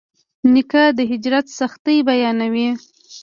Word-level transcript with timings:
نیکه 0.53 0.83
د 0.97 0.99
هجرت 1.11 1.45
سختۍ 1.59 1.97
بیانوي. 2.07 2.69